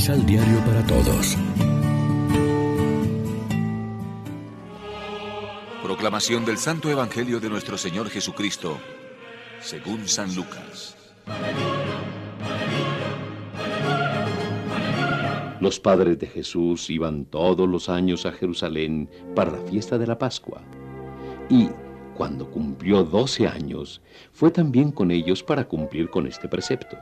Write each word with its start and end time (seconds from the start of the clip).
Misal 0.00 0.24
Diario 0.24 0.58
para 0.64 0.82
Todos. 0.86 1.36
Proclamación 5.82 6.46
del 6.46 6.56
Santo 6.56 6.88
Evangelio 6.88 7.38
de 7.38 7.50
nuestro 7.50 7.76
Señor 7.76 8.08
Jesucristo, 8.08 8.78
según 9.60 10.08
San 10.08 10.34
Lucas. 10.34 10.96
Los 15.60 15.78
padres 15.78 16.18
de 16.18 16.28
Jesús 16.28 16.88
iban 16.88 17.26
todos 17.26 17.68
los 17.68 17.90
años 17.90 18.24
a 18.24 18.32
Jerusalén 18.32 19.10
para 19.36 19.50
la 19.50 19.60
fiesta 19.66 19.98
de 19.98 20.06
la 20.06 20.16
Pascua. 20.16 20.62
Y 21.50 21.68
cuando 22.16 22.50
cumplió 22.50 23.04
doce 23.04 23.46
años, 23.46 24.00
fue 24.32 24.50
también 24.50 24.92
con 24.92 25.10
ellos 25.10 25.42
para 25.42 25.68
cumplir 25.68 26.08
con 26.08 26.26
este 26.26 26.48
precepto. 26.48 26.96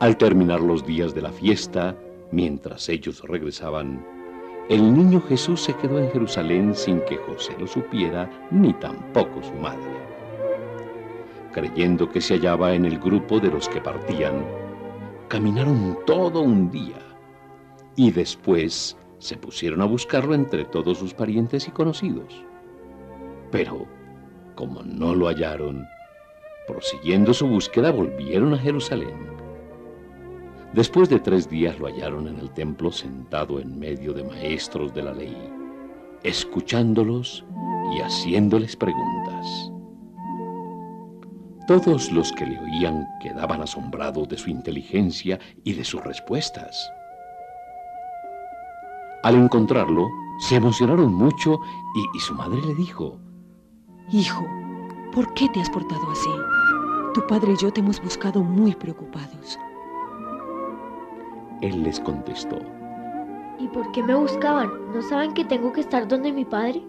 Al 0.00 0.16
terminar 0.16 0.62
los 0.62 0.86
días 0.86 1.14
de 1.14 1.20
la 1.20 1.30
fiesta, 1.30 1.94
mientras 2.32 2.88
ellos 2.88 3.22
regresaban, 3.22 4.02
el 4.70 4.94
niño 4.94 5.20
Jesús 5.20 5.60
se 5.60 5.74
quedó 5.74 5.98
en 5.98 6.10
Jerusalén 6.10 6.74
sin 6.74 7.02
que 7.02 7.18
José 7.18 7.54
lo 7.58 7.66
supiera, 7.66 8.30
ni 8.50 8.72
tampoco 8.72 9.42
su 9.42 9.52
madre. 9.52 9.92
Creyendo 11.52 12.08
que 12.08 12.22
se 12.22 12.36
hallaba 12.36 12.72
en 12.72 12.86
el 12.86 12.98
grupo 12.98 13.40
de 13.40 13.50
los 13.50 13.68
que 13.68 13.82
partían, 13.82 14.42
caminaron 15.28 15.98
todo 16.06 16.40
un 16.40 16.70
día 16.70 17.02
y 17.94 18.10
después 18.10 18.96
se 19.18 19.36
pusieron 19.36 19.82
a 19.82 19.84
buscarlo 19.84 20.34
entre 20.34 20.64
todos 20.64 20.96
sus 20.96 21.12
parientes 21.12 21.68
y 21.68 21.72
conocidos. 21.72 22.42
Pero, 23.50 23.86
como 24.54 24.82
no 24.82 25.14
lo 25.14 25.26
hallaron, 25.26 25.84
prosiguiendo 26.66 27.34
su 27.34 27.46
búsqueda 27.46 27.92
volvieron 27.92 28.54
a 28.54 28.58
Jerusalén. 28.58 29.39
Después 30.72 31.08
de 31.08 31.18
tres 31.18 31.50
días 31.50 31.78
lo 31.80 31.86
hallaron 31.88 32.28
en 32.28 32.38
el 32.38 32.50
templo 32.50 32.92
sentado 32.92 33.58
en 33.58 33.76
medio 33.76 34.12
de 34.12 34.22
maestros 34.22 34.94
de 34.94 35.02
la 35.02 35.12
ley, 35.12 35.36
escuchándolos 36.22 37.44
y 37.92 38.00
haciéndoles 38.00 38.76
preguntas. 38.76 39.72
Todos 41.66 42.12
los 42.12 42.30
que 42.32 42.46
le 42.46 42.58
oían 42.58 43.04
quedaban 43.20 43.62
asombrados 43.62 44.28
de 44.28 44.38
su 44.38 44.48
inteligencia 44.48 45.40
y 45.64 45.72
de 45.72 45.84
sus 45.84 46.04
respuestas. 46.04 46.92
Al 49.24 49.34
encontrarlo, 49.34 50.08
se 50.38 50.54
emocionaron 50.54 51.12
mucho 51.12 51.58
y, 52.14 52.20
su 52.20 52.34
madre 52.34 52.60
le 52.62 52.74
dijo, 52.76 53.18
Hijo, 54.12 54.46
¿por 55.12 55.34
qué 55.34 55.48
te 55.48 55.60
has 55.60 55.68
portado 55.68 56.10
así? 56.10 56.30
Tu 57.12 57.26
padre 57.26 57.52
y 57.52 57.56
yo 57.56 57.72
te 57.72 57.80
hemos 57.80 58.00
buscado 58.00 58.42
muy 58.42 58.74
preocupados. 58.74 59.58
Él 61.60 61.82
les 61.82 62.00
contestó. 62.00 62.58
¿Y 63.58 63.68
por 63.68 63.92
qué 63.92 64.02
me 64.02 64.14
buscaban? 64.14 64.70
¿No 64.94 65.02
saben 65.02 65.34
que 65.34 65.44
tengo 65.44 65.72
que 65.72 65.82
estar 65.82 66.08
donde 66.08 66.32
mi 66.32 66.44
padre? 66.44 66.82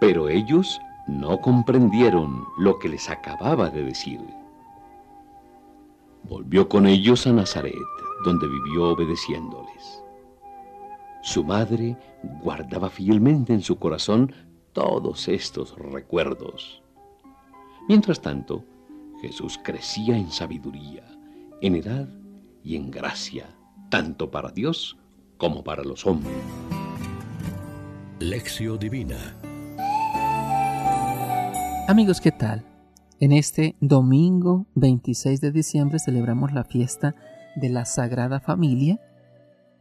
Pero 0.00 0.28
ellos 0.28 0.80
no 1.08 1.40
comprendieron 1.40 2.44
lo 2.58 2.78
que 2.78 2.88
les 2.88 3.10
acababa 3.10 3.68
de 3.70 3.84
decir. 3.84 4.20
Volvió 6.24 6.68
con 6.68 6.86
ellos 6.86 7.26
a 7.26 7.32
Nazaret, 7.32 7.74
donde 8.24 8.46
vivió 8.46 8.90
obedeciéndoles. 8.90 10.04
Su 11.22 11.42
madre 11.42 11.96
guardaba 12.42 12.88
fielmente 12.90 13.52
en 13.52 13.62
su 13.62 13.78
corazón 13.78 14.32
todos 14.72 15.26
estos 15.26 15.76
recuerdos. 15.76 16.82
Mientras 17.88 18.20
tanto, 18.20 18.64
Jesús 19.20 19.58
crecía 19.62 20.16
en 20.16 20.30
sabiduría 20.30 21.11
en 21.62 21.76
edad 21.76 22.08
y 22.62 22.76
en 22.76 22.90
gracia, 22.90 23.46
tanto 23.88 24.30
para 24.30 24.50
Dios 24.50 24.98
como 25.38 25.64
para 25.64 25.84
los 25.84 26.06
hombres. 26.06 26.36
Lección 28.18 28.78
Divina 28.78 29.36
Amigos, 31.88 32.20
¿qué 32.20 32.32
tal? 32.32 32.64
En 33.20 33.32
este 33.32 33.76
domingo 33.80 34.66
26 34.74 35.40
de 35.40 35.52
diciembre 35.52 35.98
celebramos 35.98 36.52
la 36.52 36.64
fiesta 36.64 37.14
de 37.54 37.68
la 37.68 37.84
Sagrada 37.84 38.40
Familia 38.40 39.00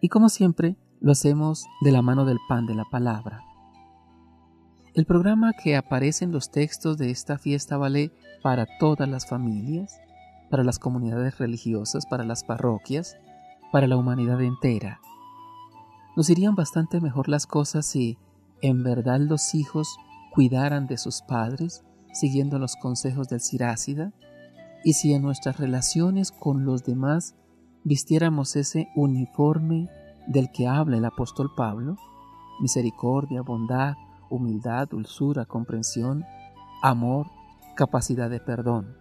y 0.01 0.09
como 0.09 0.29
siempre 0.29 0.75
lo 0.99 1.11
hacemos 1.13 1.65
de 1.81 1.91
la 1.91 2.01
mano 2.01 2.25
del 2.25 2.39
pan 2.47 2.67
de 2.67 2.75
la 2.75 2.85
palabra. 2.91 3.41
El 4.93 5.05
programa 5.05 5.53
que 5.53 5.75
aparece 5.75 6.25
en 6.25 6.31
los 6.31 6.51
textos 6.51 6.97
de 6.97 7.09
esta 7.09 7.37
fiesta 7.37 7.77
vale 7.77 8.11
para 8.43 8.67
todas 8.79 9.07
las 9.07 9.27
familias, 9.27 9.99
para 10.51 10.63
las 10.63 10.77
comunidades 10.77 11.39
religiosas, 11.39 12.05
para 12.05 12.25
las 12.25 12.43
parroquias, 12.43 13.17
para 13.71 13.87
la 13.87 13.97
humanidad 13.97 14.41
entera. 14.41 14.99
Nos 16.15 16.29
irían 16.29 16.55
bastante 16.55 16.99
mejor 16.99 17.29
las 17.29 17.47
cosas 17.47 17.85
si 17.85 18.17
en 18.61 18.83
verdad 18.83 19.19
los 19.19 19.55
hijos 19.55 19.97
cuidaran 20.33 20.85
de 20.87 20.97
sus 20.97 21.21
padres, 21.21 21.83
siguiendo 22.13 22.59
los 22.59 22.75
consejos 22.75 23.29
del 23.29 23.39
Sirácida, 23.39 24.11
y 24.83 24.93
si 24.93 25.13
en 25.13 25.21
nuestras 25.21 25.57
relaciones 25.57 26.31
con 26.31 26.65
los 26.65 26.83
demás 26.83 27.35
vistiéramos 27.83 28.55
ese 28.55 28.89
uniforme 28.95 29.89
del 30.27 30.51
que 30.51 30.67
habla 30.67 30.97
el 30.97 31.05
apóstol 31.05 31.51
Pablo, 31.55 31.95
misericordia, 32.59 33.41
bondad, 33.41 33.95
humildad, 34.29 34.89
dulzura, 34.89 35.45
comprensión, 35.45 36.25
amor, 36.83 37.27
capacidad 37.75 38.29
de 38.29 38.39
perdón. 38.39 39.00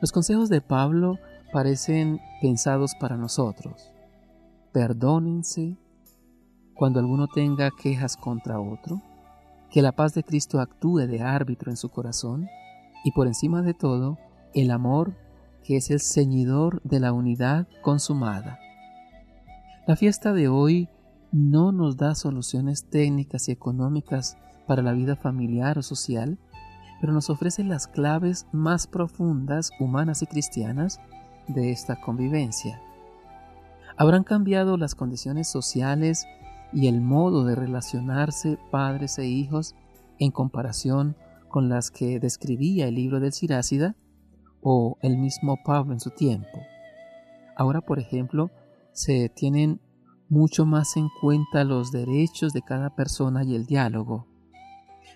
Los 0.00 0.12
consejos 0.12 0.48
de 0.48 0.60
Pablo 0.60 1.18
parecen 1.52 2.20
pensados 2.40 2.94
para 3.00 3.16
nosotros. 3.16 3.90
Perdónense 4.72 5.76
cuando 6.74 7.00
alguno 7.00 7.26
tenga 7.26 7.70
quejas 7.70 8.16
contra 8.16 8.60
otro, 8.60 9.02
que 9.70 9.82
la 9.82 9.92
paz 9.92 10.14
de 10.14 10.22
Cristo 10.22 10.60
actúe 10.60 11.06
de 11.06 11.20
árbitro 11.20 11.70
en 11.70 11.76
su 11.76 11.88
corazón 11.88 12.48
y 13.04 13.12
por 13.12 13.26
encima 13.26 13.62
de 13.62 13.74
todo, 13.74 14.18
el 14.54 14.70
amor 14.70 15.16
que 15.64 15.76
es 15.76 15.90
el 15.90 16.00
ceñidor 16.00 16.80
de 16.82 17.00
la 17.00 17.12
unidad 17.12 17.66
consumada. 17.82 18.58
La 19.86 19.96
fiesta 19.96 20.32
de 20.32 20.48
hoy 20.48 20.88
no 21.32 21.72
nos 21.72 21.96
da 21.96 22.14
soluciones 22.14 22.88
técnicas 22.88 23.48
y 23.48 23.52
económicas 23.52 24.38
para 24.66 24.82
la 24.82 24.92
vida 24.92 25.16
familiar 25.16 25.78
o 25.78 25.82
social, 25.82 26.38
pero 27.00 27.12
nos 27.12 27.30
ofrece 27.30 27.64
las 27.64 27.86
claves 27.86 28.46
más 28.52 28.86
profundas, 28.86 29.70
humanas 29.78 30.22
y 30.22 30.26
cristianas 30.26 31.00
de 31.46 31.70
esta 31.70 32.00
convivencia. 32.00 32.80
Habrán 33.96 34.24
cambiado 34.24 34.76
las 34.76 34.94
condiciones 34.94 35.48
sociales 35.48 36.26
y 36.72 36.86
el 36.88 37.00
modo 37.00 37.44
de 37.44 37.54
relacionarse 37.54 38.58
padres 38.70 39.18
e 39.18 39.26
hijos 39.26 39.74
en 40.18 40.30
comparación 40.30 41.16
con 41.48 41.68
las 41.68 41.90
que 41.90 42.20
describía 42.20 42.88
el 42.88 42.94
libro 42.94 43.20
del 43.20 43.32
Sirácida 43.32 43.96
o 44.62 44.98
el 45.02 45.16
mismo 45.16 45.58
Pablo 45.64 45.94
en 45.94 46.00
su 46.00 46.10
tiempo. 46.10 46.60
Ahora, 47.56 47.80
por 47.80 47.98
ejemplo, 47.98 48.50
se 48.92 49.28
tienen 49.28 49.80
mucho 50.28 50.66
más 50.66 50.96
en 50.96 51.08
cuenta 51.20 51.64
los 51.64 51.90
derechos 51.90 52.52
de 52.52 52.62
cada 52.62 52.94
persona 52.94 53.44
y 53.44 53.54
el 53.54 53.66
diálogo. 53.66 54.26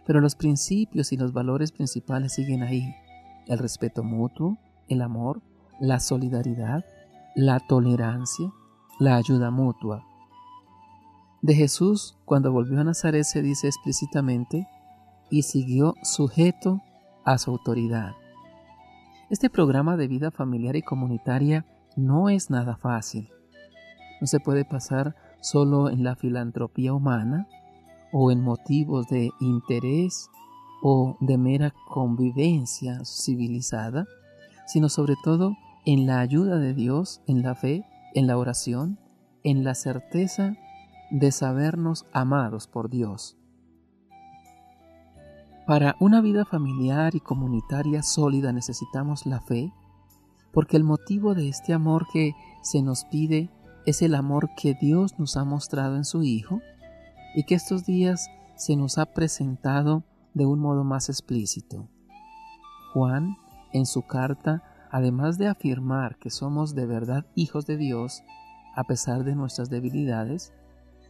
Pero 0.07 0.21
los 0.21 0.35
principios 0.35 1.13
y 1.13 1.17
los 1.17 1.33
valores 1.33 1.73
principales 1.73 2.33
siguen 2.35 2.63
ahí. 2.63 2.95
El 3.47 3.59
respeto 3.59 4.03
mutuo, 4.03 4.59
el 4.89 5.03
amor, 5.03 5.43
la 5.81 6.01
solidaridad, 6.01 6.85
la 7.35 7.61
tolerancia, 7.61 8.53
la 8.99 9.17
ayuda 9.17 9.51
mutua. 9.51 10.05
De 11.41 11.55
Jesús, 11.55 12.17
cuando 12.25 12.53
volvió 12.53 12.81
a 12.81 12.85
Nazaret, 12.85 13.25
se 13.25 13.43
dice 13.43 13.67
explícitamente, 13.67 14.69
y 15.31 15.43
siguió 15.43 15.95
sujeto 16.03 16.81
a 17.25 17.39
su 17.39 17.51
autoridad. 17.51 18.13
Este 19.31 19.49
programa 19.49 19.97
de 19.97 20.09
vida 20.09 20.31
familiar 20.31 20.77
y 20.77 20.83
comunitaria 20.83 21.65
no 21.97 22.29
es 22.29 22.51
nada 22.51 22.77
fácil. 22.77 23.31
No 24.21 24.27
se 24.27 24.41
puede 24.41 24.65
pasar 24.65 25.17
solo 25.41 25.89
en 25.89 26.05
la 26.05 26.17
filantropía 26.17 26.93
humana, 26.93 27.49
o 28.13 28.31
en 28.31 28.43
motivos 28.43 29.09
de 29.09 29.31
interés 29.41 30.31
o 30.83 31.17
de 31.21 31.39
mera 31.39 31.73
convivencia 31.89 33.05
civilizada, 33.05 34.07
sino 34.67 34.89
sobre 34.89 35.15
todo 35.23 35.57
en 35.85 36.07
la 36.07 36.21
ayuda 36.21 36.59
de 36.59 36.75
Dios, 36.75 37.23
en 37.27 37.43
la 37.43 37.55
fe, 37.55 37.85
en 38.15 38.27
la 38.27 38.37
oración, 38.37 38.99
en 39.43 39.65
la 39.65 39.75
certeza 39.75 40.55
de 41.11 41.33
sabernos 41.33 42.07
amados 42.13 42.67
por 42.67 42.91
Dios. 42.91 43.37
Para 45.67 45.97
una 46.01 46.21
vida 46.21 46.45
familiar 46.45 47.15
y 47.15 47.21
comunitaria 47.21 48.03
sólida 48.03 48.53
necesitamos 48.53 49.27
la 49.27 49.41
fe, 49.41 49.73
porque 50.53 50.77
el 50.77 50.85
motivo 50.85 51.35
de 51.35 51.49
este 51.49 51.73
amor 51.73 52.07
que 52.13 52.35
se 52.63 52.83
nos 52.83 53.05
pide 53.05 53.51
es 53.87 54.03
el 54.03 54.15
amor 54.15 54.51
que 54.57 54.75
Dios 54.75 55.19
nos 55.19 55.37
ha 55.37 55.45
mostrado 55.45 55.97
en 55.97 56.05
su 56.05 56.23
Hijo 56.23 56.61
y 57.35 57.45
que 57.45 57.55
estos 57.55 57.85
días 57.85 58.29
se 58.57 58.77
nos 58.77 58.99
ha 58.99 59.07
presentado 59.07 60.05
de 60.35 60.47
un 60.47 60.61
modo 60.61 60.85
más 60.85 61.09
explícito. 61.09 61.89
Juan, 62.93 63.37
en 63.73 63.87
su 63.87 64.03
carta 64.03 64.63
además 64.93 65.39
de 65.39 65.49
afirmar 65.49 66.17
que 66.19 66.29
somos 66.29 66.75
de 66.75 66.85
verdad 66.87 67.25
hijos 67.35 67.67
de 67.67 67.79
Dios, 67.79 68.23
a 68.77 68.85
pesar 68.85 69.25
de 69.25 69.35
nuestras 69.35 69.71
debilidades, 69.71 70.53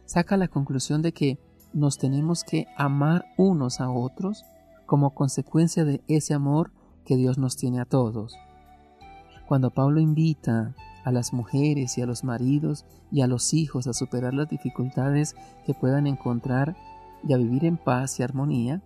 saca 0.05 0.37
la 0.37 0.47
conclusión 0.47 1.01
de 1.01 1.11
que 1.11 1.37
nos 1.73 1.97
tenemos 1.97 2.45
que 2.45 2.67
amar 2.77 3.25
unos 3.37 3.81
a 3.81 3.89
otros 3.89 4.45
como 4.85 5.13
consecuencia 5.13 5.83
de 5.83 6.01
ese 6.07 6.33
amor 6.33 6.71
que 7.05 7.17
Dios 7.17 7.37
nos 7.37 7.57
tiene 7.57 7.81
a 7.81 7.85
todos. 7.85 8.37
Cuando 9.47 9.71
Pablo 9.71 9.99
invita 9.99 10.73
a 11.03 11.11
las 11.11 11.33
mujeres 11.33 11.97
y 11.97 12.01
a 12.01 12.05
los 12.05 12.23
maridos 12.23 12.85
y 13.11 13.21
a 13.21 13.27
los 13.27 13.53
hijos 13.53 13.87
a 13.87 13.93
superar 13.93 14.33
las 14.33 14.49
dificultades 14.49 15.35
que 15.65 15.73
puedan 15.73 16.07
encontrar 16.07 16.75
y 17.27 17.33
a 17.33 17.37
vivir 17.37 17.65
en 17.65 17.77
paz 17.77 18.19
y 18.19 18.23
armonía, 18.23 18.81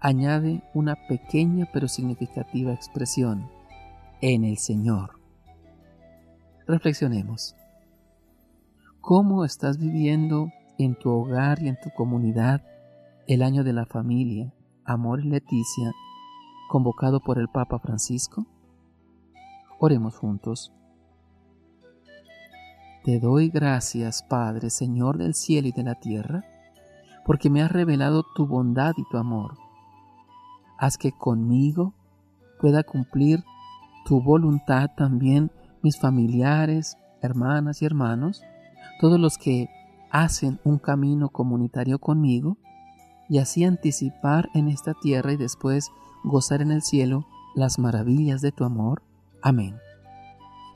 añade 0.00 0.62
una 0.74 0.96
pequeña 1.08 1.68
pero 1.72 1.88
significativa 1.88 2.72
expresión, 2.72 3.48
en 4.20 4.44
el 4.44 4.58
Señor. 4.58 5.18
Reflexionemos. 6.66 7.56
¿Cómo 9.00 9.44
estás 9.44 9.78
viviendo 9.78 10.52
en 10.78 10.94
tu 10.94 11.10
hogar 11.10 11.62
y 11.62 11.68
en 11.68 11.78
tu 11.80 11.90
comunidad 11.90 12.62
el 13.26 13.42
año 13.42 13.64
de 13.64 13.72
la 13.72 13.86
familia, 13.86 14.52
Amor 14.84 15.20
y 15.20 15.28
Leticia, 15.28 15.92
convocado 16.68 17.20
por 17.20 17.38
el 17.38 17.48
Papa 17.48 17.78
Francisco? 17.78 18.46
Oremos 19.78 20.16
juntos. 20.16 20.72
Te 23.04 23.18
doy 23.18 23.48
gracias, 23.48 24.22
Padre, 24.22 24.68
Señor 24.68 25.16
del 25.16 25.34
cielo 25.34 25.68
y 25.68 25.72
de 25.72 25.82
la 25.82 25.94
tierra, 25.94 26.44
porque 27.24 27.48
me 27.48 27.62
has 27.62 27.72
revelado 27.72 28.24
tu 28.34 28.46
bondad 28.46 28.92
y 28.96 29.04
tu 29.10 29.16
amor. 29.16 29.56
Haz 30.78 30.98
que 30.98 31.12
conmigo 31.12 31.94
pueda 32.60 32.82
cumplir 32.82 33.42
tu 34.04 34.20
voluntad 34.20 34.90
también 34.96 35.50
mis 35.82 35.98
familiares, 35.98 36.98
hermanas 37.22 37.80
y 37.80 37.86
hermanos, 37.86 38.42
todos 39.00 39.18
los 39.18 39.38
que 39.38 39.70
hacen 40.10 40.60
un 40.64 40.78
camino 40.78 41.30
comunitario 41.30 41.98
conmigo, 41.98 42.58
y 43.30 43.38
así 43.38 43.64
anticipar 43.64 44.50
en 44.54 44.68
esta 44.68 44.92
tierra 44.92 45.32
y 45.32 45.36
después 45.36 45.90
gozar 46.24 46.60
en 46.60 46.70
el 46.70 46.82
cielo 46.82 47.26
las 47.54 47.78
maravillas 47.78 48.42
de 48.42 48.52
tu 48.52 48.64
amor. 48.64 49.02
Amén. 49.40 49.76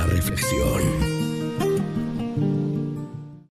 La 0.00 0.06
reflexión. 0.06 1.19